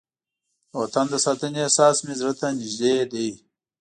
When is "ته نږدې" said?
2.39-2.95